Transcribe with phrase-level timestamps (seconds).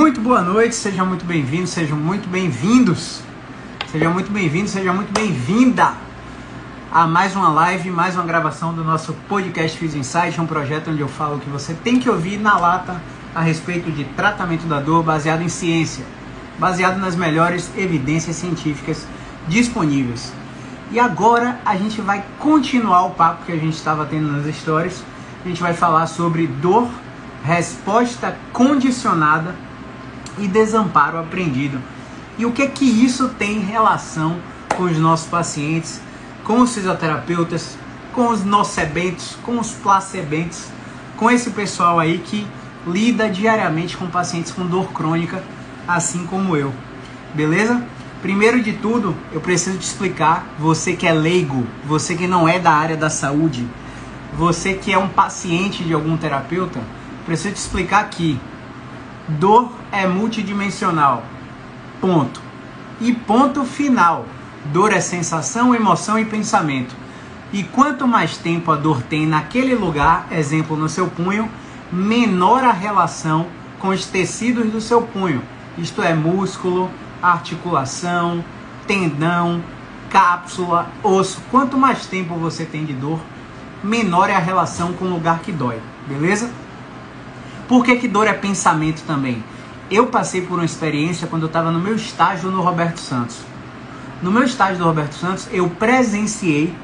[0.00, 3.20] Muito boa noite, sejam muito bem-vindos, sejam muito bem-vindos,
[3.92, 5.92] sejam muito bem-vindos, seja muito bem-vinda
[6.90, 11.02] a mais uma live, mais uma gravação do nosso podcast Physio Insight, um projeto onde
[11.02, 12.98] eu falo que você tem que ouvir na lata
[13.34, 16.02] a respeito de tratamento da dor baseado em ciência,
[16.58, 19.06] baseado nas melhores evidências científicas
[19.48, 20.32] disponíveis.
[20.90, 25.04] E agora a gente vai continuar o papo que a gente estava tendo nas histórias.
[25.44, 26.88] A gente vai falar sobre dor,
[27.44, 29.54] resposta condicionada
[30.40, 31.80] e desamparo aprendido.
[32.38, 34.38] E o que é que isso tem relação
[34.76, 36.00] com os nossos pacientes,
[36.44, 37.76] com os fisioterapeutas,
[38.12, 40.66] com os nocebentos, com os placebentos,
[41.16, 42.46] com esse pessoal aí que
[42.86, 45.42] lida diariamente com pacientes com dor crônica,
[45.86, 46.72] assim como eu.
[47.34, 47.82] Beleza?
[48.22, 52.58] Primeiro de tudo, eu preciso te explicar, você que é leigo, você que não é
[52.58, 53.66] da área da saúde,
[54.36, 56.80] você que é um paciente de algum terapeuta,
[57.24, 58.38] preciso te explicar que
[59.38, 61.22] Dor é multidimensional.
[62.00, 62.40] Ponto.
[63.00, 64.26] E ponto final.
[64.72, 66.94] Dor é sensação, emoção e pensamento.
[67.52, 71.48] E quanto mais tempo a dor tem naquele lugar, exemplo no seu punho,
[71.92, 73.46] menor a relação
[73.78, 75.42] com os tecidos do seu punho.
[75.78, 76.90] Isto é músculo,
[77.22, 78.44] articulação,
[78.86, 79.62] tendão,
[80.10, 81.40] cápsula, osso.
[81.50, 83.20] Quanto mais tempo você tem de dor,
[83.82, 85.80] menor é a relação com o lugar que dói.
[86.06, 86.50] Beleza?
[87.70, 89.44] Por que, que dor é pensamento também?
[89.88, 93.42] Eu passei por uma experiência quando eu estava no meu estágio no Roberto Santos.
[94.20, 96.74] No meu estágio do Roberto Santos, eu presenciei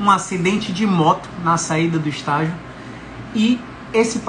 [0.00, 2.52] um acidente de moto na saída do estágio
[3.36, 3.60] e
[3.94, 4.20] esse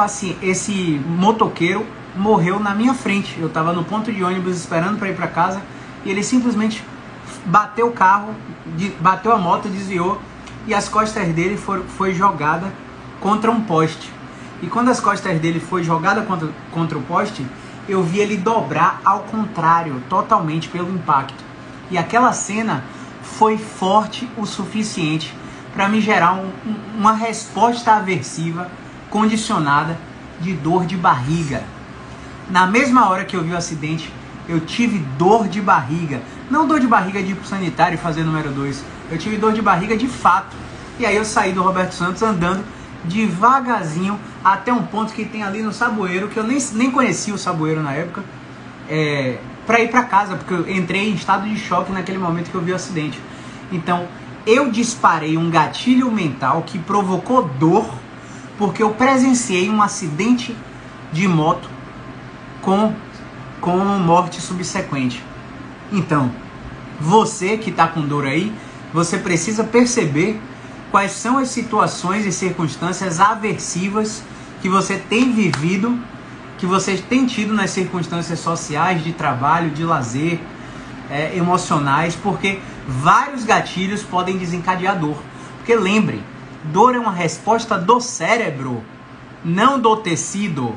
[0.44, 1.84] esse motoqueiro
[2.16, 3.40] morreu na minha frente.
[3.40, 5.64] Eu estava no ponto de ônibus esperando para ir para casa
[6.06, 6.86] e ele simplesmente
[7.44, 8.36] bateu o carro,
[9.00, 10.22] bateu a moto, desviou
[10.68, 12.72] e as costas dele foram, foi jogada
[13.20, 14.21] contra um poste.
[14.62, 17.46] E quando as costas dele foi jogada contra, contra o poste,
[17.90, 21.44] eu vi ele dobrar ao contrário, totalmente pelo impacto.
[21.90, 22.84] E aquela cena
[23.22, 25.36] foi forte o suficiente
[25.74, 28.70] para me gerar um, um, uma resposta aversiva
[29.10, 29.98] condicionada
[30.40, 31.64] de dor de barriga.
[32.50, 34.12] Na mesma hora que eu vi o acidente,
[34.48, 36.22] eu tive dor de barriga.
[36.50, 38.84] Não dor de barriga de ir pro sanitário fazer número 2.
[39.12, 40.56] Eu tive dor de barriga de fato.
[41.00, 42.64] E aí eu saí do Roberto Santos andando
[43.06, 47.38] devagarzinho até um ponto que tem ali no Saboeiro, que eu nem, nem conhecia o
[47.38, 48.24] Saboeiro na época,
[48.90, 52.56] é, para ir para casa, porque eu entrei em estado de choque naquele momento que
[52.56, 53.20] eu vi o acidente.
[53.72, 54.08] Então,
[54.46, 57.90] eu disparei um gatilho mental que provocou dor,
[58.58, 60.56] porque eu presenciei um acidente
[61.12, 61.70] de moto
[62.62, 62.94] com,
[63.60, 65.24] com morte subsequente.
[65.92, 66.32] Então,
[67.00, 68.54] você que está com dor aí,
[68.94, 70.40] você precisa perceber
[70.92, 74.22] quais são as situações e circunstâncias aversivas
[74.62, 75.98] que você tem vivido,
[76.58, 80.40] que você tem tido nas circunstâncias sociais, de trabalho, de lazer,
[81.10, 85.18] é, emocionais, porque vários gatilhos podem desencadear dor.
[85.58, 86.22] Porque lembre,
[86.66, 88.84] dor é uma resposta do cérebro,
[89.44, 90.76] não do tecido.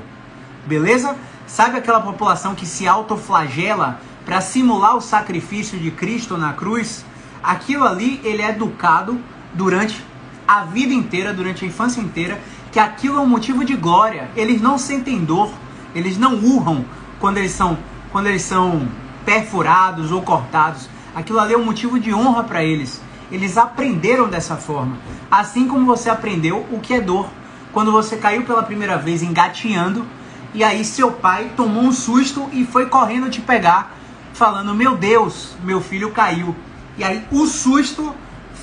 [0.64, 1.16] Beleza?
[1.46, 7.04] Sabe aquela população que se autoflagela para simular o sacrifício de Cristo na cruz?
[7.42, 9.20] Aquilo ali ele é educado
[9.54, 10.04] durante
[10.47, 14.28] a vida inteira, durante a infância inteira, que aquilo é um motivo de glória.
[14.37, 15.50] Eles não sentem dor,
[15.94, 16.84] eles não urram
[17.19, 17.78] quando eles são,
[18.12, 18.87] quando eles são
[19.25, 20.88] perfurados ou cortados.
[21.14, 23.00] Aquilo ali é um motivo de honra para eles.
[23.31, 24.98] Eles aprenderam dessa forma.
[25.31, 27.28] Assim como você aprendeu o que é dor.
[27.72, 30.04] Quando você caiu pela primeira vez engatinhando,
[30.52, 33.93] e aí seu pai tomou um susto e foi correndo te pegar,
[34.32, 36.55] falando: Meu Deus, meu filho caiu.
[36.96, 38.14] E aí o susto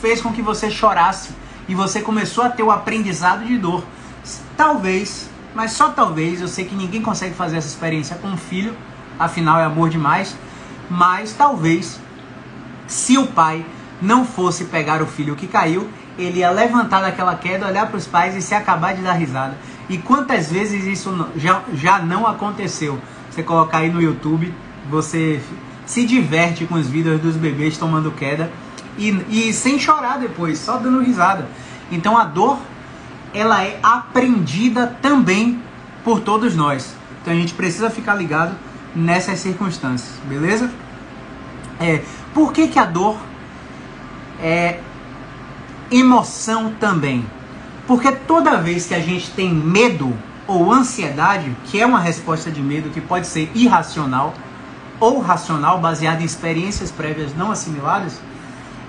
[0.01, 1.29] fez com que você chorasse
[1.69, 3.83] e você começou a ter o aprendizado de dor.
[4.57, 8.75] Talvez, mas só talvez, eu sei que ninguém consegue fazer essa experiência com um filho,
[9.19, 10.35] afinal é amor demais,
[10.89, 11.99] mas talvez,
[12.87, 13.65] se o pai
[14.01, 15.87] não fosse pegar o filho que caiu,
[16.17, 19.55] ele ia levantar daquela queda, olhar para os pais e se acabar de dar risada.
[19.87, 22.99] E quantas vezes isso já, já não aconteceu?
[23.29, 24.53] Você colocar aí no YouTube,
[24.89, 25.41] você
[25.85, 28.51] se diverte com os vídeos dos bebês tomando queda
[28.97, 31.47] e, e sem chorar depois, só dando risada.
[31.91, 32.59] Então a dor,
[33.33, 35.61] ela é aprendida também
[36.03, 36.95] por todos nós.
[37.21, 38.55] Então a gente precisa ficar ligado
[38.95, 40.69] nessas circunstâncias, beleza?
[41.79, 42.01] É,
[42.33, 43.17] por que, que a dor
[44.41, 44.79] é
[45.89, 47.25] emoção também?
[47.87, 50.15] Porque toda vez que a gente tem medo
[50.47, 54.33] ou ansiedade, que é uma resposta de medo que pode ser irracional
[54.99, 58.19] ou racional, baseada em experiências prévias não assimiladas,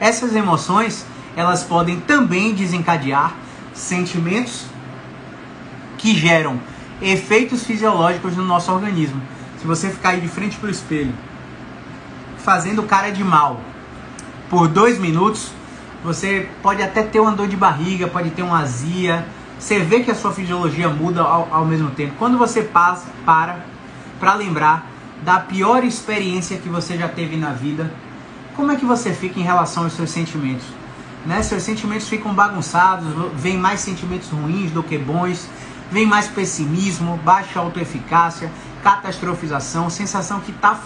[0.03, 1.07] essas emoções
[1.37, 3.35] elas podem também desencadear
[3.73, 4.67] sentimentos
[5.97, 6.59] que geram
[7.01, 9.23] efeitos fisiológicos no nosso organismo.
[9.61, 11.15] Se você ficar aí de frente para o espelho,
[12.39, 13.61] fazendo cara de mal
[14.51, 15.53] por dois minutos,
[16.03, 19.25] você pode até ter uma dor de barriga, pode ter uma azia.
[19.57, 22.15] Você vê que a sua fisiologia muda ao, ao mesmo tempo.
[22.19, 23.61] Quando você passa, para
[24.19, 24.87] para lembrar
[25.23, 27.91] da pior experiência que você já teve na vida,
[28.57, 30.67] como é que você fica em relação aos seus sentimentos?
[31.27, 31.43] Né?
[31.43, 35.49] Seus sentimentos ficam bagunçados, vem mais sentimentos ruins do que bons,
[35.91, 38.51] vem mais pessimismo, baixa autoeficácia,
[38.83, 40.79] catastrofização, sensação que, tá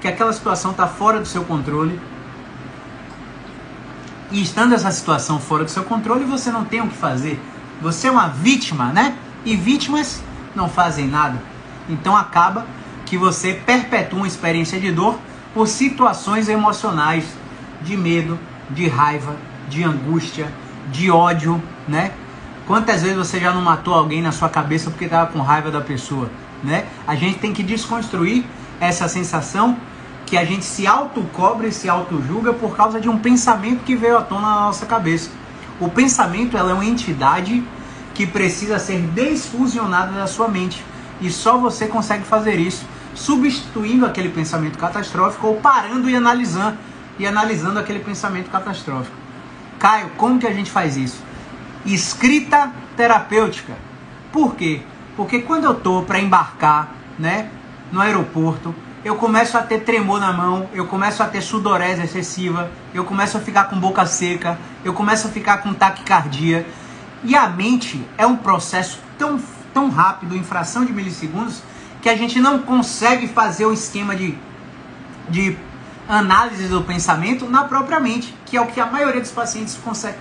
[0.00, 2.00] que aquela situação está fora do seu controle.
[4.30, 7.40] E estando essa situação fora do seu controle, você não tem o que fazer.
[7.82, 9.16] Você é uma vítima, né?
[9.44, 10.22] E vítimas
[10.54, 11.42] não fazem nada.
[11.88, 12.64] Então acaba
[13.04, 15.18] que você perpetua uma experiência de dor
[15.54, 17.24] por situações emocionais
[17.82, 18.38] de medo,
[18.70, 19.36] de raiva,
[19.68, 20.50] de angústia,
[20.90, 22.12] de ódio, né?
[22.66, 25.80] Quantas vezes você já não matou alguém na sua cabeça porque estava com raiva da
[25.80, 26.30] pessoa,
[26.62, 26.86] né?
[27.06, 28.44] A gente tem que desconstruir
[28.80, 29.76] essa sensação
[30.24, 34.16] que a gente se autocobra e se autojulga por causa de um pensamento que veio
[34.16, 35.30] à tona na nossa cabeça.
[35.78, 37.62] O pensamento ela é uma entidade
[38.14, 40.84] que precisa ser desfusionada da sua mente.
[41.20, 42.84] E só você consegue fazer isso
[43.14, 46.78] substituindo aquele pensamento catastrófico ou parando e analisando
[47.18, 49.14] e analisando aquele pensamento catastrófico.
[49.78, 51.22] Caio, como que a gente faz isso?
[51.84, 53.74] Escrita terapêutica.
[54.30, 54.82] Por quê?
[55.16, 57.50] Porque quando eu tô para embarcar, né,
[57.90, 58.74] no aeroporto,
[59.04, 63.36] eu começo a ter tremor na mão, eu começo a ter sudorese excessiva, eu começo
[63.36, 66.64] a ficar com boca seca, eu começo a ficar com taquicardia.
[67.24, 69.40] E a mente é um processo tão,
[69.74, 71.62] tão rápido, em fração de milissegundos,
[72.02, 74.36] que a gente não consegue fazer o esquema de,
[75.28, 75.56] de
[76.08, 80.18] análise do pensamento na própria mente, que é o que a maioria dos pacientes consegue,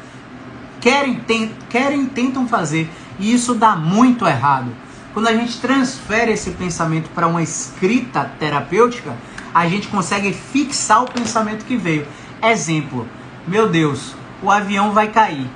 [0.79, 2.87] querem, tem, querem tentam fazer.
[3.19, 4.71] E isso dá muito errado.
[5.11, 9.13] Quando a gente transfere esse pensamento para uma escrita terapêutica,
[9.53, 12.07] a gente consegue fixar o pensamento que veio.
[12.41, 13.07] Exemplo:
[13.45, 15.49] Meu Deus, o avião vai cair.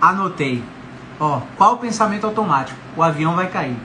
[0.00, 0.62] Anotei.
[1.18, 2.78] Ó, qual o pensamento automático?
[2.96, 3.76] O avião vai cair.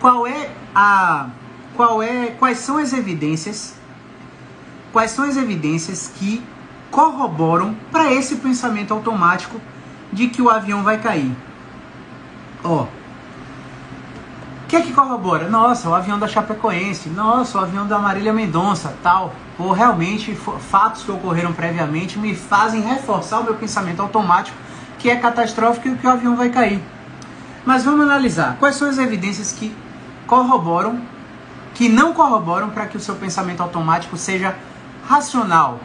[0.00, 0.48] Qual é
[0.80, 1.26] a
[1.74, 3.74] qual é quais são as evidências?
[4.92, 6.40] Quais são as evidências que
[6.88, 9.60] corroboram para esse pensamento automático
[10.12, 11.34] de que o avião vai cair?
[12.62, 12.86] Ó,
[14.68, 15.48] que é que corrobora?
[15.48, 19.34] Nossa, o avião da Chapecoense, nossa, o avião da Marília Mendonça, tal.
[19.58, 20.32] Ou realmente
[20.70, 24.56] fatos que ocorreram previamente me fazem reforçar o meu pensamento automático
[24.98, 26.80] que é catastrófico e que o avião vai cair.
[27.64, 29.74] Mas vamos analisar quais são as evidências que
[30.28, 31.00] corroboram,
[31.74, 34.54] que não corroboram para que o seu pensamento automático seja
[35.08, 35.80] racional,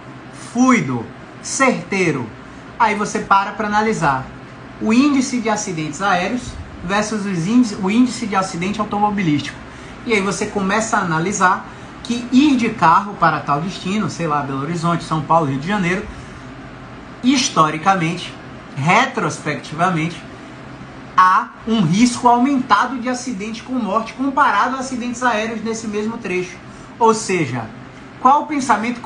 [0.51, 1.03] fluido,
[1.41, 2.29] certeiro.
[2.77, 4.25] Aí você para para analisar
[4.81, 6.51] o índice de acidentes aéreos
[6.83, 9.57] versus índice, o índice de acidente automobilístico.
[10.05, 11.65] E aí você começa a analisar
[12.03, 15.67] que ir de carro para tal destino, sei lá, Belo Horizonte, São Paulo, Rio de
[15.67, 16.05] Janeiro,
[17.23, 18.33] historicamente,
[18.75, 20.21] retrospectivamente,
[21.15, 26.57] há um risco aumentado de acidente com morte comparado a acidentes aéreos nesse mesmo trecho.
[26.99, 27.65] Ou seja,
[28.19, 29.01] qual o pensamento,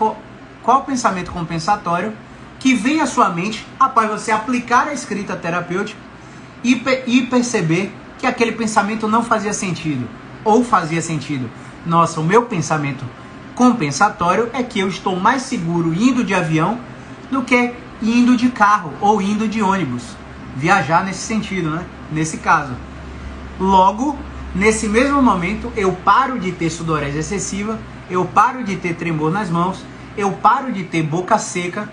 [0.64, 2.14] qual o pensamento compensatório
[2.60, 6.00] que vem à sua mente após você aplicar a escrita terapêutica
[6.64, 10.08] e, e perceber que aquele pensamento não fazia sentido
[10.44, 11.50] ou fazia sentido.
[11.86, 13.06] Nossa, o meu pensamento
[13.56, 16.80] compensatório é que eu estou mais seguro indo de avião
[17.32, 20.04] do que indo de carro ou indo de ônibus.
[20.56, 21.86] Viajar nesse sentido, né?
[22.12, 22.74] Nesse caso.
[23.60, 24.18] Logo,
[24.54, 29.50] nesse mesmo momento, eu paro de ter sudorese excessiva, eu paro de ter tremor nas
[29.50, 29.84] mãos,
[30.16, 31.90] eu paro de ter boca seca,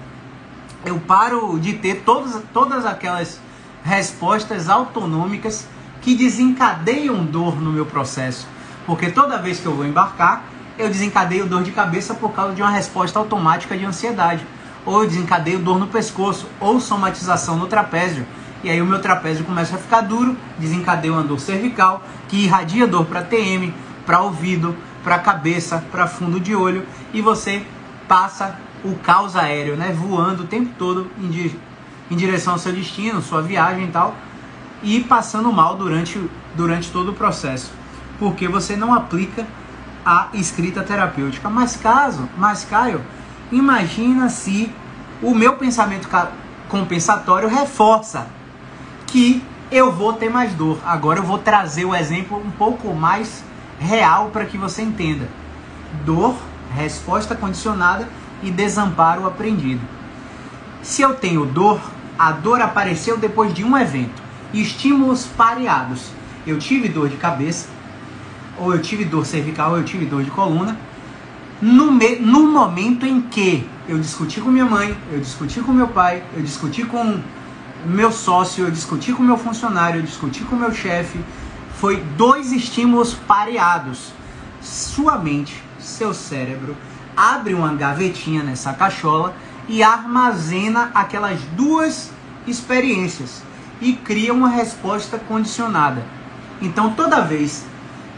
[0.84, 3.40] eu paro de ter todas, todas aquelas
[3.82, 5.66] respostas autonômicas
[6.00, 8.46] que desencadeiam dor no meu processo.
[8.86, 10.44] Porque toda vez que eu vou embarcar,
[10.78, 14.46] eu desencadeio dor de cabeça por causa de uma resposta automática de ansiedade.
[14.84, 18.26] Ou eu desencadeio dor no pescoço, ou somatização no trapézio.
[18.64, 22.86] E aí o meu trapézio começa a ficar duro, desencadeia uma dor cervical, que irradia
[22.86, 23.74] dor para TM,
[24.06, 27.62] para ouvido, para cabeça, para fundo de olho, e você
[28.08, 31.52] passa o caos aéreo, né, voando o tempo todo em
[32.10, 34.14] em direção ao seu destino, sua viagem e tal,
[34.82, 36.18] e passando mal durante,
[36.54, 37.70] durante todo o processo,
[38.18, 39.46] porque você não aplica
[40.04, 41.50] a escrita terapêutica.
[41.50, 43.02] Mas caso, mas Caio,
[43.52, 44.70] imagina se
[45.22, 46.08] o meu pensamento
[46.68, 48.26] compensatório reforça
[49.14, 49.40] que
[49.70, 50.76] eu vou ter mais dor.
[50.84, 53.44] Agora eu vou trazer o exemplo um pouco mais
[53.78, 55.28] real para que você entenda.
[56.04, 56.34] Dor,
[56.74, 58.08] resposta condicionada
[58.42, 59.80] e desamparo aprendido.
[60.82, 61.80] Se eu tenho dor,
[62.18, 64.20] a dor apareceu depois de um evento.
[64.52, 66.10] Estímulos pareados.
[66.44, 67.68] Eu tive dor de cabeça,
[68.58, 70.76] ou eu tive dor cervical, ou eu tive dor de coluna.
[71.62, 75.86] No, me, no momento em que eu discuti com minha mãe, eu discuti com meu
[75.86, 77.20] pai, eu discuti com
[77.86, 81.18] meu sócio, eu discuti com meu funcionário, eu discuti com meu chefe,
[81.78, 84.12] foi dois estímulos pareados.
[84.60, 86.76] Sua mente, seu cérebro,
[87.16, 89.34] abre uma gavetinha nessa cachola
[89.68, 92.10] e armazena aquelas duas
[92.46, 93.42] experiências
[93.80, 96.02] e cria uma resposta condicionada.
[96.60, 97.64] Então, toda vez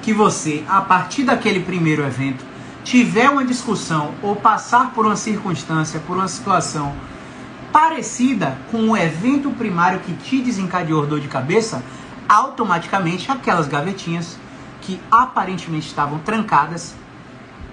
[0.03, 2.45] que você, a partir daquele primeiro evento,
[2.85, 6.95] tiver uma discussão ou passar por uma circunstância, por uma situação
[7.77, 11.83] parecida com o evento primário que te desencadeou dor de cabeça,
[12.27, 14.39] automaticamente aquelas gavetinhas
[14.81, 16.95] que aparentemente estavam trancadas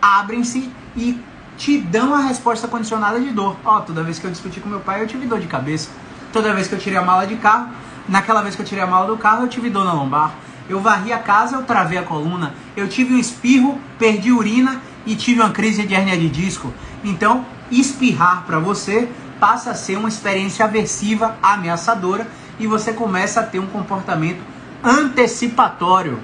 [0.01, 1.17] abrem-se e
[1.55, 3.55] te dão a resposta condicionada de dor.
[3.63, 5.89] Ó, oh, toda vez que eu discuti com meu pai, eu tive dor de cabeça.
[6.33, 7.69] Toda vez que eu tirei a mala de carro,
[8.09, 10.33] naquela vez que eu tirei a mala do carro, eu tive dor na lombar.
[10.67, 12.53] Eu varri a casa, eu travei a coluna.
[12.75, 16.73] Eu tive um espirro, perdi urina e tive uma crise de hernia de disco.
[17.05, 19.09] Então, espirrar para você
[19.43, 22.25] passa a ser uma experiência aversiva, ameaçadora
[22.57, 24.41] e você começa a ter um comportamento
[24.81, 26.17] antecipatório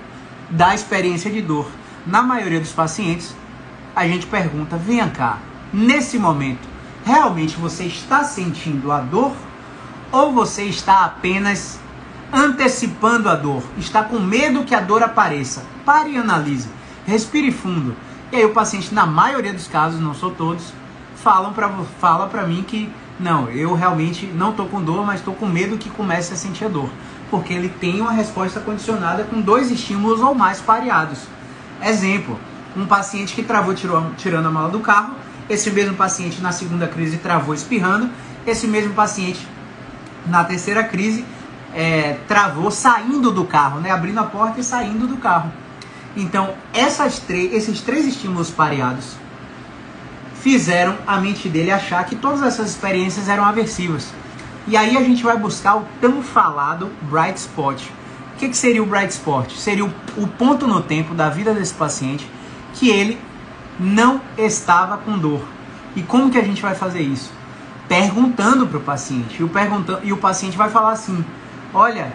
[0.49, 1.69] da experiência de dor.
[2.05, 3.35] Na maioria dos pacientes,
[3.93, 5.38] a gente pergunta: venha cá,
[5.73, 6.65] nesse momento,
[7.03, 9.33] realmente você está sentindo a dor
[10.13, 11.77] ou você está apenas
[12.31, 13.63] antecipando a dor?
[13.77, 15.65] Está com medo que a dor apareça?
[15.83, 16.69] Pare e analise.
[17.05, 17.97] Respire fundo.
[18.31, 20.71] E aí o paciente, na maioria dos casos, não sou todos,
[21.17, 25.33] falam pra, fala para mim que não, eu realmente não estou com dor, mas estou
[25.33, 26.89] com medo que comece a sentir a dor.
[27.29, 31.19] Porque ele tem uma resposta condicionada com dois estímulos ou mais pareados.
[31.83, 32.39] Exemplo,
[32.77, 35.15] um paciente que travou tirou, tirando a mala do carro,
[35.49, 38.09] esse mesmo paciente na segunda crise travou espirrando,
[38.47, 39.45] esse mesmo paciente
[40.25, 41.25] na terceira crise
[41.73, 45.51] é, travou saindo do carro, né, abrindo a porta e saindo do carro.
[46.15, 49.15] Então, essas esses três estímulos pareados
[50.39, 54.13] fizeram a mente dele achar que todas essas experiências eram aversivas.
[54.67, 57.81] E aí a gente vai buscar o tão falado bright spot.
[58.36, 59.51] O que, que seria o bright spot?
[59.53, 62.29] Seria o, o ponto no tempo da vida desse paciente
[62.74, 63.19] que ele
[63.79, 65.41] não estava com dor.
[65.96, 67.31] E como que a gente vai fazer isso?
[67.88, 69.41] Perguntando para o paciente.
[69.41, 69.51] E o,
[70.03, 71.25] e o paciente vai falar assim:
[71.74, 72.13] Olha,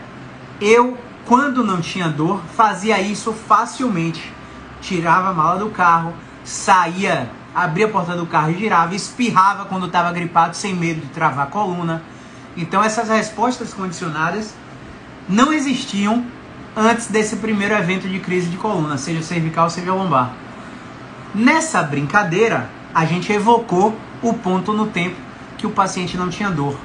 [0.60, 4.32] eu, quando não tinha dor, fazia isso facilmente.
[4.80, 6.14] Tirava a mala do carro,
[6.44, 11.08] saía, abria a porta do carro e girava, espirrava quando estava gripado, sem medo de
[11.08, 12.02] travar a coluna.
[12.56, 14.54] Então, essas respostas condicionadas
[15.28, 16.24] não existiam
[16.76, 20.32] antes desse primeiro evento de crise de coluna, seja cervical, seja lombar.
[21.34, 25.16] Nessa brincadeira, a gente evocou o ponto no tempo
[25.56, 26.76] que o paciente não tinha dor.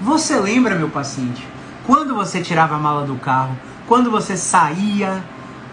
[0.00, 1.46] Você lembra, meu paciente,
[1.86, 5.22] quando você tirava a mala do carro, quando você saía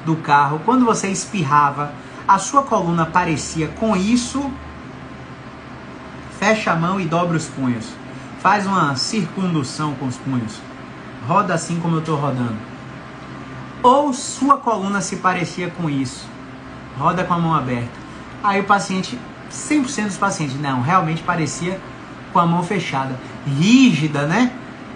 [0.05, 1.91] do carro, quando você espirrava,
[2.27, 4.51] a sua coluna parecia com isso?
[6.39, 7.87] Fecha a mão e dobra os punhos.
[8.39, 10.59] Faz uma circundução com os punhos.
[11.27, 12.57] Roda assim como eu estou rodando.
[13.83, 16.27] Ou sua coluna se parecia com isso?
[16.97, 17.91] Roda com a mão aberta.
[18.43, 19.17] Aí o paciente,
[19.51, 21.79] 100% dos pacientes, não, realmente parecia
[22.31, 24.51] com a mão fechada, rígida, né?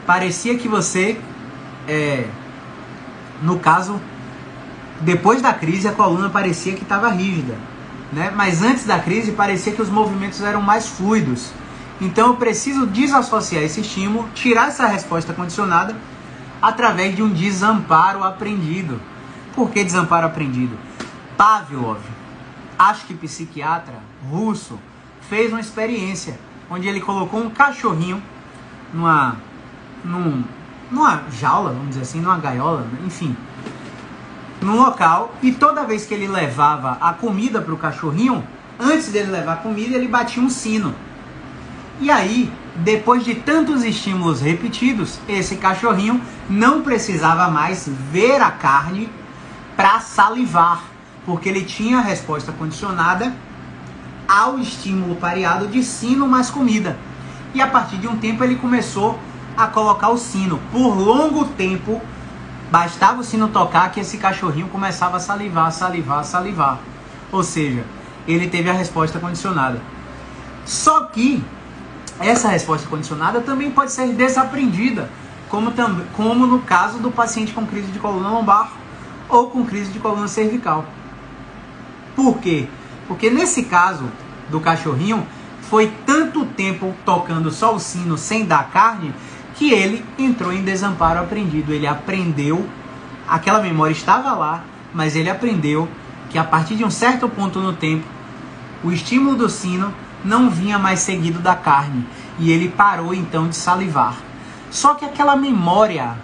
[0.05, 1.19] Parecia que você,
[1.87, 2.25] é,
[3.41, 3.99] no caso,
[5.01, 7.55] depois da crise a coluna parecia que estava rígida,
[8.11, 8.31] né?
[8.35, 11.51] Mas antes da crise parecia que os movimentos eram mais fluidos.
[11.99, 15.95] Então eu preciso desassociar esse estímulo, tirar essa resposta condicionada
[16.61, 18.99] através de um desamparo aprendido.
[19.53, 20.77] Por que desamparo aprendido?
[21.37, 21.99] Pavlov,
[22.77, 23.95] acho que psiquiatra
[24.29, 24.79] russo,
[25.29, 26.37] fez uma experiência
[26.69, 28.21] onde ele colocou um cachorrinho
[28.93, 29.37] numa,
[30.03, 30.43] num,
[30.91, 33.35] numa jaula, vamos dizer assim, numa gaiola, enfim,
[34.65, 38.43] num local e toda vez que ele levava a comida para o cachorrinho,
[38.79, 40.93] antes dele levar a comida, ele batia um sino.
[42.01, 46.19] E aí, depois de tantos estímulos repetidos, esse cachorrinho
[46.49, 49.09] não precisava mais ver a carne
[49.77, 50.95] para salivar
[51.25, 53.33] porque ele tinha a resposta condicionada
[54.27, 56.97] ao estímulo pareado de sino mais comida.
[57.53, 59.19] E a partir de um tempo ele começou
[59.57, 60.59] a colocar o sino.
[60.71, 62.01] Por longo tempo,
[62.75, 66.79] bastava o sino tocar que esse cachorrinho começava a salivar, salivar, salivar.
[67.31, 67.85] Ou seja,
[68.27, 69.81] ele teve a resposta condicionada.
[70.65, 71.41] Só que
[72.19, 75.09] essa resposta condicionada também pode ser desaprendida,
[75.47, 75.71] como,
[76.17, 78.73] como no caso do paciente com crise de coluna lombar
[79.29, 80.83] ou com crise de coluna cervical.
[82.13, 82.67] Por quê?
[83.07, 84.03] Porque nesse caso
[84.49, 85.25] do cachorrinho,
[85.69, 89.13] foi tanto tempo tocando só o sino sem dar carne
[89.55, 91.73] que ele entrou em desamparo aprendido.
[91.73, 92.67] Ele aprendeu,
[93.27, 95.87] aquela memória estava lá, mas ele aprendeu
[96.29, 98.05] que a partir de um certo ponto no tempo,
[98.83, 99.93] o estímulo do sino
[100.23, 102.05] não vinha mais seguido da carne
[102.39, 104.17] e ele parou então de salivar.
[104.69, 106.15] Só que aquela memória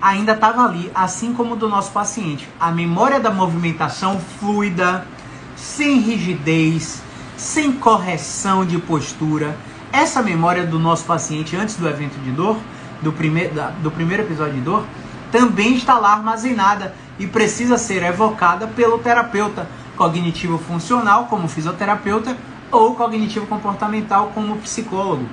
[0.00, 2.48] ainda estava ali, assim como do nosso paciente.
[2.58, 5.06] A memória da movimentação fluida,
[5.54, 7.02] sem rigidez,
[7.36, 9.56] sem correção de postura.
[9.92, 12.56] Essa memória do nosso paciente antes do evento de dor,
[13.02, 13.50] do, primeir,
[13.82, 14.84] do primeiro episódio de dor,
[15.30, 22.36] também está lá armazenada e precisa ser evocada pelo terapeuta cognitivo funcional, como fisioterapeuta,
[22.70, 25.26] ou cognitivo comportamental, como psicólogo.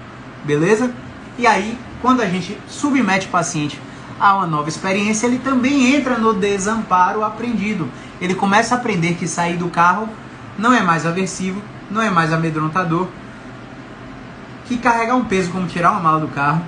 [0.43, 0.93] Beleza?
[1.37, 3.79] E aí, quando a gente submete o paciente
[4.19, 7.89] a uma nova experiência, ele também entra no desamparo aprendido.
[8.19, 10.09] Ele começa a aprender que sair do carro
[10.57, 13.07] não é mais aversivo, não é mais amedrontador,
[14.69, 16.61] que carregar um peso como tirar uma mala do carro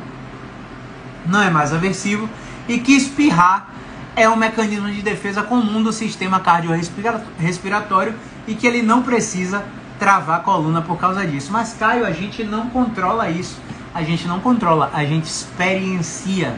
[1.27, 2.27] não é mais aversivo
[2.67, 3.69] e que espirrar
[4.15, 8.15] é um mecanismo de defesa comum do sistema cardiorrespiratório
[8.47, 9.63] e que ele não precisa
[9.99, 11.51] travar a coluna por causa disso.
[11.51, 13.59] Mas Caio, a gente não controla isso.
[13.93, 16.55] A gente não controla, a gente experiencia.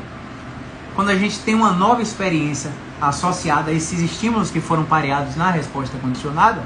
[0.96, 2.72] Quando a gente tem uma nova experiência
[3.02, 6.64] associada a esses estímulos que foram pareados na resposta condicionada,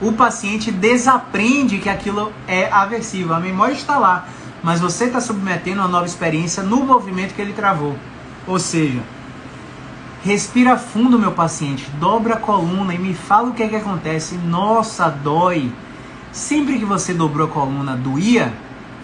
[0.00, 3.34] o paciente desaprende que aquilo é aversivo.
[3.34, 4.26] A memória está lá,
[4.62, 7.94] mas você está submetendo uma nova experiência no movimento que ele travou.
[8.46, 9.00] Ou seja,
[10.24, 14.36] respira fundo, meu paciente, dobra a coluna e me fala o que é que acontece.
[14.36, 15.70] Nossa, dói.
[16.32, 18.52] Sempre que você dobrou a coluna, doía?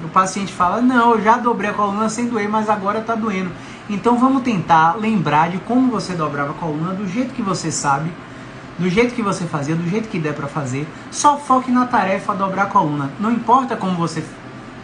[0.04, 3.50] O paciente fala: Não, eu já dobrei a coluna sem doer, mas agora está doendo.
[3.90, 8.10] Então vamos tentar lembrar de como você dobrava a coluna do jeito que você sabe
[8.78, 10.86] do jeito que você fazia, do jeito que der para fazer.
[11.10, 13.10] Só foque na tarefa dobrar a coluna.
[13.18, 14.24] Não importa como você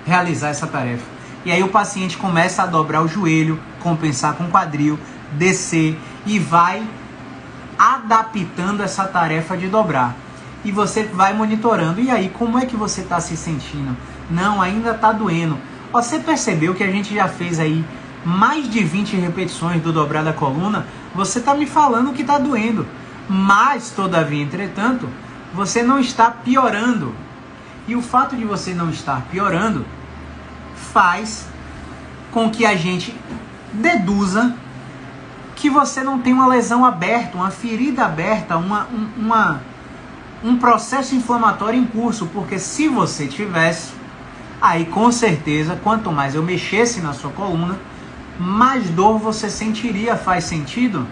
[0.06, 1.04] realizar essa tarefa.
[1.44, 4.98] E aí o paciente começa a dobrar o joelho, compensar com o quadril,
[5.32, 6.82] descer e vai
[7.78, 10.14] adaptando essa tarefa de dobrar.
[10.64, 12.00] E você vai monitorando.
[12.00, 13.96] E aí, como é que você está se sentindo?
[14.30, 15.58] Não, ainda está doendo.
[15.92, 17.84] Você percebeu que a gente já fez aí
[18.24, 20.86] mais de 20 repetições do dobrar da coluna?
[21.14, 22.86] Você está me falando que está doendo.
[23.28, 25.08] Mas, todavia, entretanto,
[25.54, 27.14] você não está piorando.
[27.86, 29.84] E o fato de você não estar piorando
[30.92, 31.46] faz
[32.30, 33.14] com que a gente
[33.72, 34.54] deduza
[35.56, 39.60] que você não tem uma lesão aberta, uma ferida aberta, uma, um, uma,
[40.42, 42.26] um processo inflamatório em curso.
[42.26, 43.92] Porque se você tivesse,
[44.60, 47.78] aí com certeza, quanto mais eu mexesse na sua coluna,
[48.38, 50.16] mais dor você sentiria.
[50.16, 51.06] Faz sentido?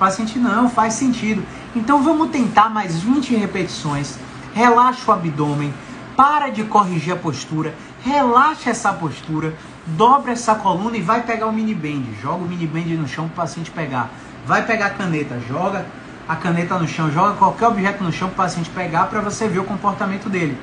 [0.00, 1.44] Paciente, não, faz sentido.
[1.76, 4.18] Então vamos tentar mais 20 repetições.
[4.54, 5.72] Relaxa o abdômen,
[6.16, 9.54] para de corrigir a postura, relaxa essa postura,
[9.86, 12.04] dobra essa coluna e vai pegar o mini band.
[12.20, 14.10] Joga o mini band no chão para o paciente pegar.
[14.46, 15.86] Vai pegar a caneta, joga
[16.26, 19.46] a caneta no chão, joga qualquer objeto no chão para o paciente pegar para você
[19.46, 20.58] ver o comportamento dele.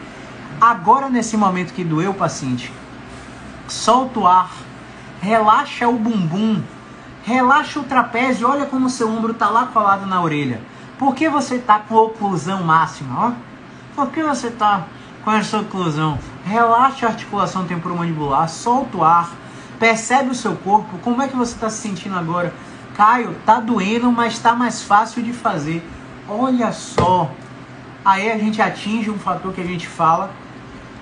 [0.59, 2.73] Agora, nesse momento que doeu o paciente,
[3.67, 4.51] solta o ar,
[5.21, 6.61] relaxa o bumbum,
[7.27, 10.61] Relaxa o trapézio, olha como seu ombro está lá colado na orelha.
[10.97, 13.19] Por que você está com oclusão máxima?
[13.19, 13.31] Ó?
[13.93, 14.85] Por que você está
[15.25, 16.17] com essa oclusão?
[16.45, 19.29] Relaxa a articulação temporomandibular, solta o ar,
[19.77, 22.53] percebe o seu corpo, como é que você está se sentindo agora?
[22.95, 25.85] Caio, tá doendo, mas está mais fácil de fazer.
[26.29, 27.29] Olha só.
[28.05, 30.31] Aí a gente atinge um fator que a gente fala,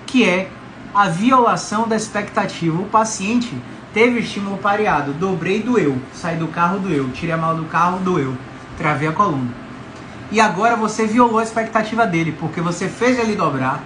[0.08, 0.50] que é
[0.92, 2.82] a violação da expectativa.
[2.82, 3.56] O paciente
[3.96, 5.98] Teve estímulo pareado, dobrei, doeu.
[6.14, 7.10] Saí do carro, doeu.
[7.12, 8.36] Tirei a mala do carro, doeu.
[8.78, 9.50] Travei a coluna.
[10.30, 13.82] E agora você violou a expectativa dele, porque você fez ele dobrar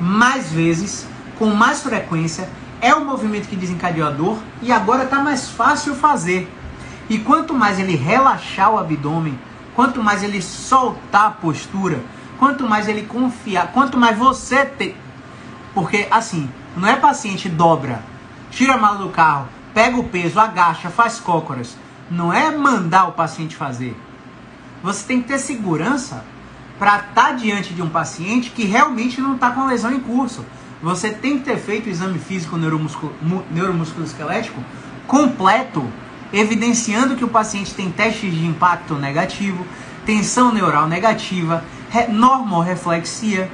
[0.00, 1.06] mais vezes,
[1.38, 2.48] com mais frequência.
[2.80, 6.50] É o movimento que desencadeou a dor e agora está mais fácil fazer.
[7.10, 9.38] E quanto mais ele relaxar o abdômen,
[9.74, 12.00] quanto mais ele soltar a postura,
[12.38, 14.96] quanto mais ele confiar, quanto mais você ter.
[15.74, 18.02] Porque assim, não é paciente dobra,
[18.52, 21.76] tira a mala do carro, pega o peso, agacha, faz cócoras.
[22.10, 23.96] Não é mandar o paciente fazer.
[24.82, 26.24] Você tem que ter segurança
[26.78, 30.44] para estar tá diante de um paciente que realmente não está com lesão em curso.
[30.82, 34.62] Você tem que ter feito o exame físico neuromusculo, esquelético
[35.06, 35.84] completo,
[36.32, 39.64] evidenciando que o paciente tem testes de impacto negativo,
[40.04, 41.64] tensão neural negativa,
[42.08, 43.50] normoreflexia,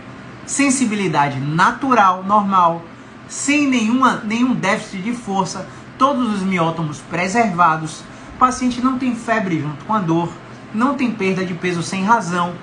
[0.46, 2.82] sensibilidade natural, normal,
[3.28, 8.00] sem nenhuma, nenhum déficit de força, todos os miótomos preservados.
[8.34, 10.32] O paciente não tem febre junto com a dor,
[10.74, 12.54] não tem perda de peso sem razão,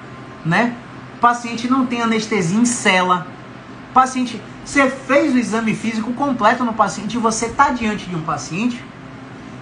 [0.45, 0.75] né?
[1.15, 3.27] O paciente não tem anestesia em cela.
[3.91, 8.15] O paciente, você fez o exame físico completo no paciente e você está diante de
[8.15, 8.83] um paciente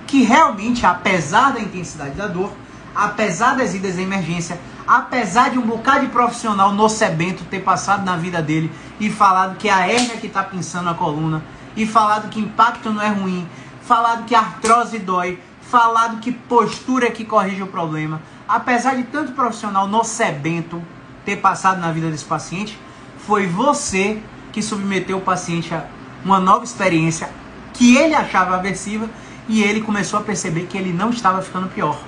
[0.07, 2.53] que realmente, apesar da intensidade da dor,
[2.95, 8.17] apesar das idas em emergência, apesar de um bocado de profissional nocebento ter passado na
[8.17, 11.43] vida dele e falado que a hérnia que está pinçando a coluna,
[11.75, 13.47] e falado que impacto não é ruim,
[13.81, 19.31] falado que artrose dói, falado que postura é que corrige o problema, apesar de tanto
[19.31, 20.81] profissional nocebento
[21.25, 22.77] ter passado na vida desse paciente,
[23.25, 25.85] foi você que submeteu o paciente a
[26.23, 27.29] uma nova experiência
[27.73, 29.09] que ele achava aversiva
[29.47, 31.99] e ele começou a perceber que ele não estava ficando pior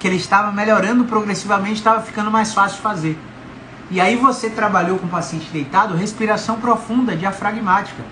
[0.00, 3.18] que ele estava melhorando progressivamente, estava ficando mais fácil de fazer.
[3.90, 8.02] E aí você trabalhou com o paciente deitado, respiração profunda, diafragmática.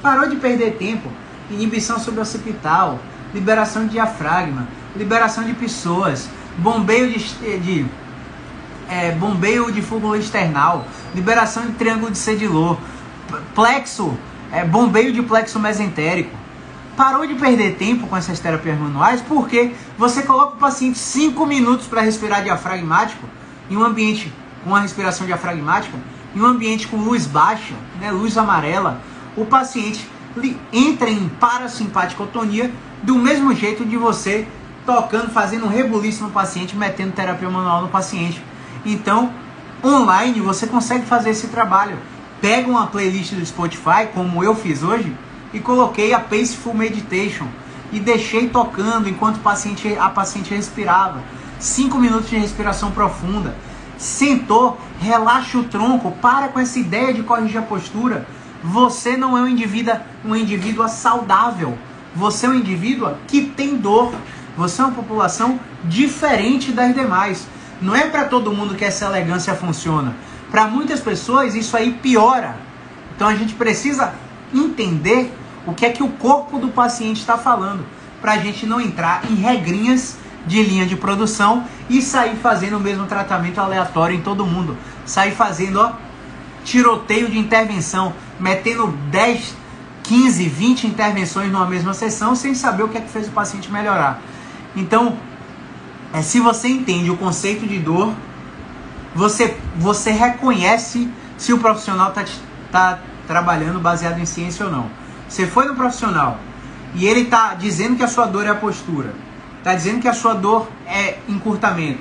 [0.00, 1.12] Parou de perder tempo,
[1.50, 2.98] inibição occipital,
[3.34, 7.86] liberação de diafragma, liberação de pessoas, bombeio de, de
[8.88, 12.78] é, bombeio de fúmulo external, liberação de triângulo de Sedilor,
[13.54, 14.16] plexo,
[14.50, 16.45] é, bombeio de plexo mesentérico
[16.96, 21.86] parou de perder tempo com essas terapias manuais porque você coloca o paciente 5 minutos
[21.86, 23.26] para respirar diafragmático
[23.70, 24.32] em um ambiente
[24.64, 25.96] com uma respiração diafragmática,
[26.34, 29.00] em um ambiente com luz baixa, né, luz amarela,
[29.36, 30.08] o paciente
[30.72, 32.70] entra em parasimpaticotonia
[33.02, 34.46] do mesmo jeito de você
[34.84, 38.42] tocando, fazendo um rebuliço no paciente, metendo terapia manual no paciente.
[38.84, 39.30] Então,
[39.84, 41.96] online você consegue fazer esse trabalho.
[42.40, 45.14] Pega uma playlist do Spotify, como eu fiz hoje,
[45.56, 47.46] e coloquei a Paceful Meditation
[47.90, 51.22] e deixei tocando enquanto paciente, a paciente respirava.
[51.58, 53.56] Cinco minutos de respiração profunda.
[53.96, 58.26] Sentou, relaxa o tronco, para com essa ideia de corrigir a postura.
[58.62, 61.78] Você não é um indivíduo, um indivíduo saudável.
[62.14, 64.12] Você é um indivíduo que tem dor.
[64.58, 67.46] Você é uma população diferente das demais.
[67.80, 70.14] Não é para todo mundo que essa elegância funciona.
[70.50, 72.56] Para muitas pessoas isso aí piora.
[73.14, 74.12] Então a gente precisa
[74.52, 75.32] entender
[75.66, 77.84] o que é que o corpo do paciente está falando,
[78.20, 82.80] para a gente não entrar em regrinhas de linha de produção e sair fazendo o
[82.80, 84.76] mesmo tratamento aleatório em todo mundo.
[85.04, 85.92] Sair fazendo ó,
[86.64, 89.54] tiroteio de intervenção, metendo 10,
[90.04, 93.70] 15, 20 intervenções numa mesma sessão sem saber o que é que fez o paciente
[93.70, 94.20] melhorar.
[94.74, 95.16] Então,
[96.12, 98.12] é, se você entende o conceito de dor,
[99.14, 102.24] você, você reconhece se o profissional está
[102.70, 105.05] tá trabalhando baseado em ciência ou não.
[105.28, 106.38] Você foi no profissional
[106.94, 109.14] e ele está dizendo que a sua dor é a postura,
[109.58, 112.00] está dizendo que a sua dor é encurtamento,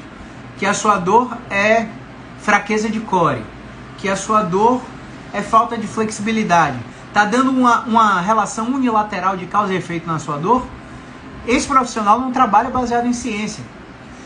[0.57, 1.87] que a sua dor é
[2.39, 3.43] fraqueza de core,
[3.97, 4.81] que a sua dor
[5.33, 10.19] é falta de flexibilidade, está dando uma, uma relação unilateral de causa e efeito na
[10.19, 10.65] sua dor,
[11.47, 13.63] esse profissional não trabalha baseado em ciência.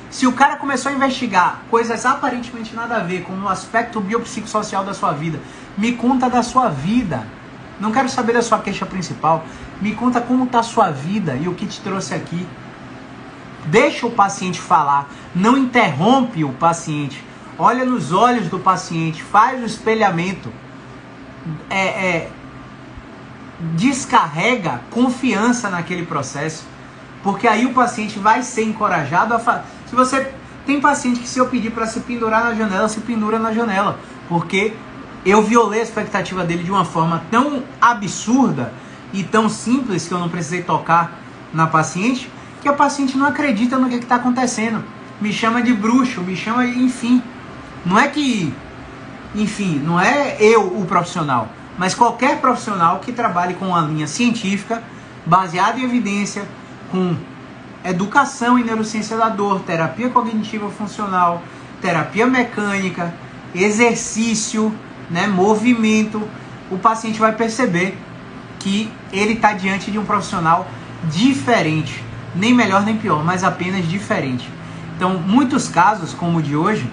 [0.10, 4.84] Se o cara começou a investigar coisas aparentemente nada a ver com o aspecto biopsicossocial
[4.84, 5.40] da sua vida,
[5.78, 7.28] me conta da sua vida.
[7.80, 9.46] Não quero saber da sua queixa principal.
[9.82, 12.46] Me conta como está a sua vida e o que te trouxe aqui.
[13.66, 15.10] Deixa o paciente falar.
[15.34, 17.24] Não interrompe o paciente.
[17.58, 19.24] Olha nos olhos do paciente.
[19.24, 20.52] Faz o espelhamento.
[21.70, 22.32] É, é,
[23.76, 26.66] descarrega confiança naquele processo.
[27.24, 29.64] Porque aí o paciente vai ser encorajado a fazer.
[29.88, 30.34] Se você
[30.66, 34.00] tem paciente que se eu pedir para se pendurar na janela, se pendura na janela.
[34.28, 34.74] Porque
[35.30, 38.74] eu violei a expectativa dele de uma forma tão absurda
[39.12, 41.20] e tão simples que eu não precisei tocar
[41.54, 42.30] na paciente,
[42.62, 44.84] que a paciente não acredita no que está acontecendo.
[45.20, 47.22] Me chama de bruxo, me chama, enfim.
[47.86, 48.54] Não é que,
[49.36, 54.84] enfim, não é eu o profissional, mas qualquer profissional que trabalhe com uma linha científica,
[55.26, 56.44] baseada em evidência,
[56.92, 57.16] com
[57.84, 61.42] educação em neurociência da dor, terapia cognitiva funcional,
[61.82, 63.14] terapia mecânica,
[63.56, 64.74] exercício,
[65.10, 66.22] né, movimento,
[66.70, 67.98] o paciente vai perceber
[68.60, 70.68] que ele está diante de um profissional
[71.06, 72.04] diferente,
[72.36, 74.50] nem melhor nem pior, mas apenas diferente.
[74.96, 76.92] Então, muitos casos, como o de hoje,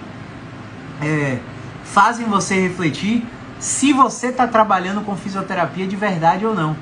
[1.01, 1.39] é,
[1.83, 3.25] fazem você refletir
[3.59, 6.75] se você está trabalhando com fisioterapia de verdade ou não.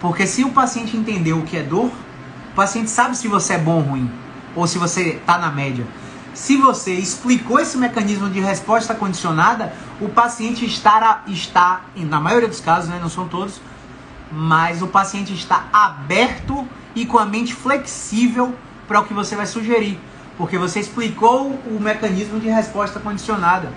[0.00, 1.90] Porque se o paciente entendeu o que é dor,
[2.52, 4.10] o paciente sabe se você é bom ou ruim,
[4.56, 5.86] ou se você está na média.
[6.34, 12.60] Se você explicou esse mecanismo de resposta condicionada, o paciente estará, está, na maioria dos
[12.60, 13.60] casos, né, não são todos,
[14.32, 18.54] mas o paciente está aberto e com a mente flexível
[18.88, 20.00] para o que você vai sugerir,
[20.38, 23.70] porque você explicou o mecanismo de resposta condicionada.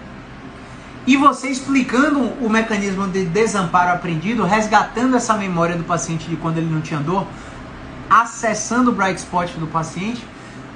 [1.06, 6.58] E você explicando o mecanismo de desamparo aprendido, resgatando essa memória do paciente de quando
[6.60, 7.28] ele não tinha dor,
[8.10, 10.26] acessando o bright spot do paciente,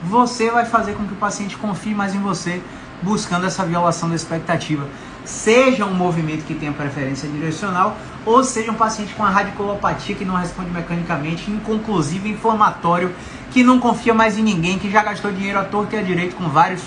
[0.03, 2.61] você vai fazer com que o paciente confie mais em você,
[3.01, 4.87] buscando essa violação da expectativa.
[5.27, 10.23] Seja um movimento que tenha preferência direcional, ou seja um paciente com a radiculopatia que
[10.23, 13.13] não responde mecanicamente, inconclusivo, inflamatório,
[13.51, 16.37] que não confia mais em ninguém, que já gastou dinheiro à torta e à direito
[16.37, 16.81] com vários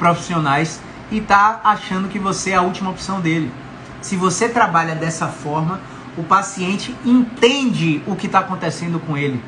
[0.00, 0.80] profissionais
[1.12, 3.52] e está achando que você é a última opção dele.
[4.02, 5.80] Se você trabalha dessa forma,
[6.18, 9.40] o paciente entende o que está acontecendo com ele.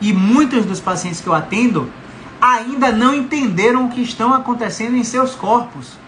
[0.00, 1.92] E muitos dos pacientes que eu atendo
[2.40, 6.05] ainda não entenderam o que estão acontecendo em seus corpos.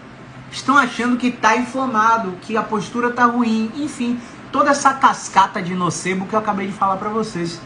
[0.51, 4.19] Estão achando que está inflamado, que a postura está ruim, enfim,
[4.51, 7.61] toda essa cascata de nocebo que eu acabei de falar para vocês.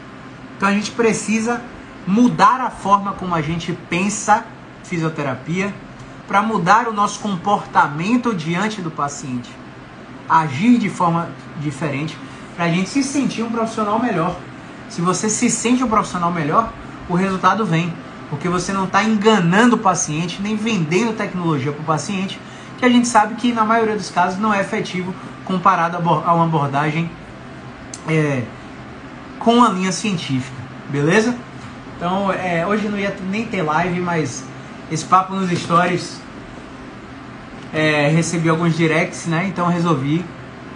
[0.56, 1.62] Então a gente precisa
[2.06, 4.44] mudar a forma como a gente pensa
[4.82, 5.72] fisioterapia
[6.26, 9.50] para mudar o nosso comportamento diante do paciente,
[10.28, 11.28] agir de forma
[11.60, 12.16] diferente
[12.54, 14.36] para a gente se sentir um profissional melhor.
[14.88, 16.72] Se você se sente um profissional melhor,
[17.08, 17.92] o resultado vem,
[18.28, 22.38] porque você não está enganando o paciente nem vendendo tecnologia para o paciente,
[22.82, 25.14] que a gente sabe que na maioria dos casos não é efetivo
[25.44, 27.08] comparado a uma abordagem
[28.08, 28.42] é,
[29.38, 30.56] com a linha científica,
[30.88, 31.36] beleza?
[31.96, 34.44] Então, é, hoje não ia nem ter live, mas
[34.90, 36.20] esse papo nos stories
[37.72, 39.46] é, recebi alguns directs, né?
[39.46, 40.24] Então resolvi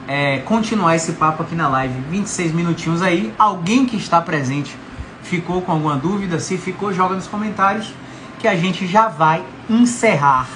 [0.07, 1.99] é, continuar esse papo aqui na live.
[2.09, 3.35] 26 minutinhos aí.
[3.37, 4.77] Alguém que está presente
[5.25, 6.39] ficou com alguma dúvida?
[6.39, 7.93] Se ficou, joga nos comentários
[8.39, 10.47] que a gente já vai encerrar.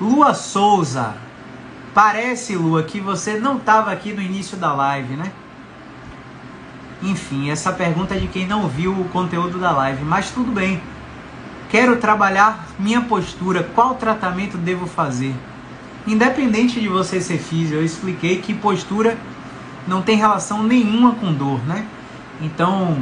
[0.00, 1.14] Lua Souza.
[1.92, 5.32] Parece, Lua, que você não estava aqui no início da live, né?
[7.02, 10.80] Enfim, essa pergunta é de quem não viu o conteúdo da live, mas tudo bem.
[11.68, 15.34] Quero trabalhar minha postura, qual tratamento devo fazer?
[16.06, 19.18] Independente de você ser físico, eu expliquei que postura
[19.86, 21.86] não tem relação nenhuma com dor, né?
[22.40, 22.96] Então,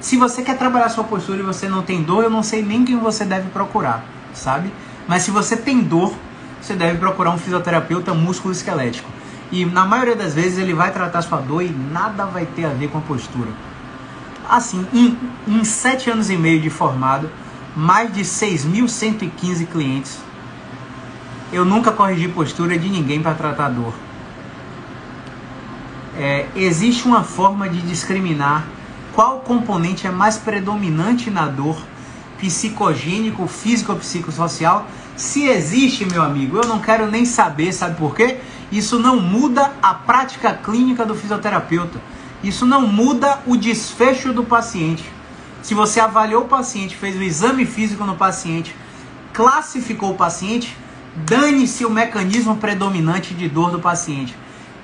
[0.00, 2.84] se você quer trabalhar sua postura e você não tem dor, eu não sei nem
[2.84, 4.70] quem você deve procurar, sabe?
[5.08, 6.14] Mas se você tem dor,
[6.66, 9.08] você deve procurar um fisioterapeuta músculo esquelético.
[9.52, 12.70] E na maioria das vezes ele vai tratar sua dor e nada vai ter a
[12.70, 13.50] ver com a postura.
[14.48, 17.30] Assim, em, em sete anos e meio de formado,
[17.76, 20.18] mais de 6.115 clientes.
[21.52, 23.94] Eu nunca corrigi postura de ninguém para tratar dor.
[26.18, 28.66] É, existe uma forma de discriminar
[29.14, 31.76] qual componente é mais predominante na dor,
[32.38, 34.86] psicogênico, físico ou psicossocial.
[35.16, 38.36] Se existe, meu amigo, eu não quero nem saber, sabe por quê?
[38.70, 41.98] Isso não muda a prática clínica do fisioterapeuta.
[42.44, 45.10] Isso não muda o desfecho do paciente.
[45.62, 48.76] Se você avaliou o paciente, fez o exame físico no paciente,
[49.32, 50.76] classificou o paciente,
[51.16, 54.36] dane-se o mecanismo predominante de dor do paciente.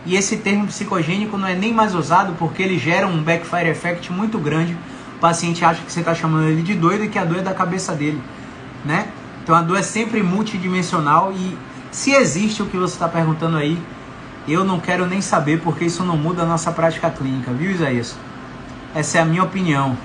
[0.06, 4.10] E esse termo psicogênico não é nem mais usado porque ele gera um backfire effect
[4.10, 4.76] muito grande.
[5.16, 7.42] O paciente acha que você está chamando ele de doido e que a dor é
[7.42, 8.20] da cabeça dele,
[8.82, 9.08] né?
[9.42, 11.58] Então a dor é sempre multidimensional e
[11.90, 13.78] se existe o que você está perguntando aí,
[14.46, 18.16] eu não quero nem saber porque isso não muda a nossa prática clínica, viu Isaías?
[18.94, 19.96] Essa é a minha opinião.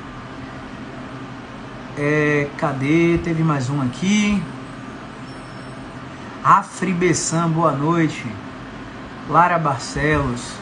[1.98, 3.20] É, cadê?
[3.24, 4.42] Teve mais um aqui.
[6.44, 8.26] Afri Bessan, boa noite.
[9.30, 10.54] Lara Barcelos.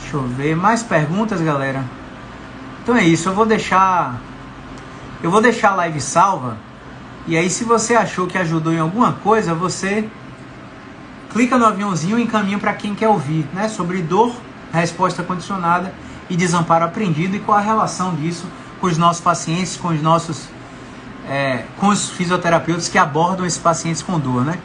[0.00, 0.56] Deixa eu ver.
[0.56, 1.84] Mais perguntas, galera?
[2.82, 3.28] Então é isso.
[3.28, 4.20] Eu vou deixar.
[5.22, 6.56] Eu vou deixar a live salva.
[7.26, 10.08] E aí, se você achou que ajudou em alguma coisa, você
[11.30, 13.68] clica no aviãozinho e encaminha para quem quer ouvir, né?
[13.68, 14.34] Sobre dor,
[14.72, 15.92] resposta condicionada
[16.30, 18.46] e desamparo aprendido e qual a relação disso
[18.80, 20.48] com os nossos pacientes, com os nossos
[21.28, 24.58] é, com os fisioterapeutas que abordam esses pacientes com dor, né?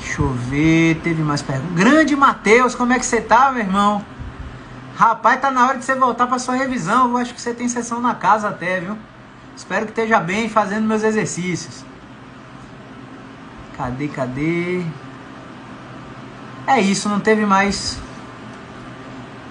[0.00, 1.76] Deixa eu ver, teve mais perguntas.
[1.76, 4.04] Grande Matheus, como é que você tá, meu irmão?
[4.98, 7.10] Rapaz, tá na hora de você voltar para sua revisão.
[7.10, 8.98] Eu acho que você tem sessão na casa até, viu?
[9.56, 11.84] Espero que esteja bem fazendo meus exercícios.
[13.76, 14.82] Cadê, cadê?
[16.66, 17.96] É isso, não teve mais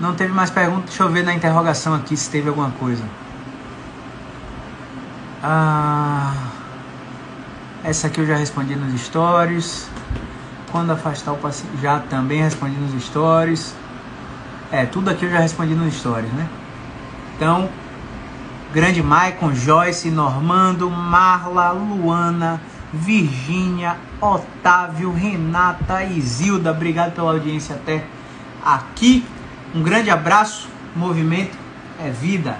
[0.01, 0.89] não teve mais perguntas.
[0.89, 3.05] Deixa eu ver na interrogação aqui se teve alguma coisa.
[5.41, 6.33] Ah,
[7.85, 9.87] essa aqui eu já respondi nos stories.
[10.73, 13.73] Quando afastar o paciente, já também respondi nos stories.
[14.71, 16.47] É, tudo aqui eu já respondi nos stories, né?
[17.35, 17.69] Então,
[18.73, 22.59] grande Maicon, Joyce, Normando, Marla, Luana,
[22.91, 28.03] Virgínia, Otávio, Renata, Isilda, obrigado pela audiência até
[28.65, 29.25] aqui.
[29.73, 31.57] Um grande abraço, movimento
[32.03, 32.57] é vida.